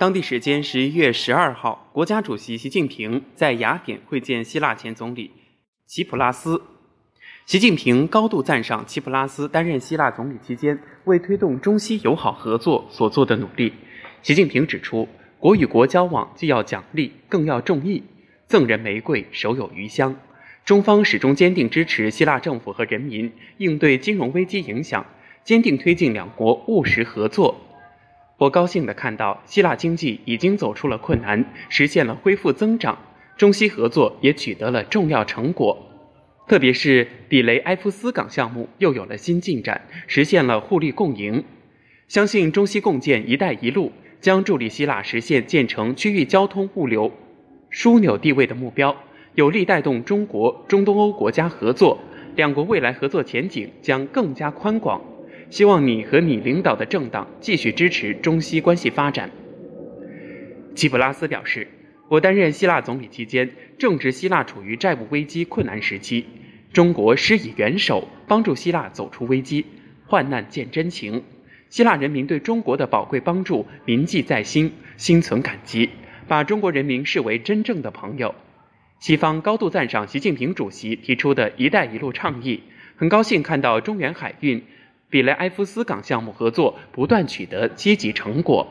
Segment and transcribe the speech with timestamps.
[0.00, 5.32] 当地时间十一月十二号，国家主席习近平在雅典会见希腊前总理
[5.86, 6.62] 齐普拉斯。
[7.46, 13.72] 习近平高度赞赏齐普拉斯担任希腊总理期间为推动中西友好合作所做的努力。
[14.22, 15.08] 习近平指出，
[15.40, 18.04] 国与国交往既要奖励，更要重义，
[18.46, 20.14] 赠人玫瑰，手有余香。
[20.68, 25.06] 中方始终坚定支持希腊政府和人民应对金融危机影响，
[25.42, 27.58] 坚定推进两国务实合作。
[28.36, 32.98] 我高兴地看到，希腊经济已经走出了困难，实现了恢复增长，
[33.38, 35.86] 中西合作也取得了重要成果。
[36.46, 41.42] 特别是比雷埃夫斯港项目又有了新进展，实现了互利共赢。
[42.08, 43.90] 相信中西共建“一带一路”
[44.20, 47.10] 将助力希腊实现建成区域交通物流
[47.72, 48.94] 枢纽地位的目标，
[49.38, 51.96] 有力带动中国、中东欧国家合作，
[52.34, 55.00] 两国未来合作前景将更加宽广。
[55.48, 59.30] 希望你和你领导的政党继续支持中西关系发展。
[60.74, 61.68] 齐普拉斯表示，
[62.08, 63.48] 我担任希腊总理期间，
[63.78, 66.24] 正值希腊处于债务危机困难时期，
[66.72, 69.64] 中国施以援手，帮助希腊走出危机，
[70.08, 71.22] 患难见真情。
[71.70, 75.90] 希腊人民对中国的宝贵帮助铭记在心，心存感激，
[76.26, 78.34] 把中国人民视为真正的朋友。
[78.98, 82.62] 西方高度赞赏习近平主席提出的一带一路倡议，
[82.96, 84.64] 很高兴看到中原海运。
[85.10, 88.70] 比雷埃夫斯港项目合作不断取得积极成果，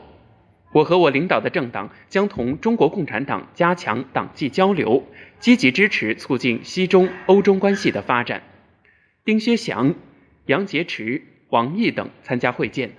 [0.70, 5.02] 我和我领导的政党将同中国共产党加强党际交流，
[5.40, 8.42] 积极支持促进西中欧中关系的发展。
[9.24, 9.96] 丁薛祥、
[10.46, 12.92] 杨洁篪、王毅等参加会见。